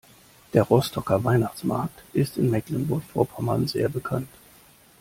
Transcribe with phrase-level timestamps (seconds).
[0.55, 4.29] Der Rostocker Weihnachtsmarkt ist in Mecklenburg Vorpommern sehr bekannt.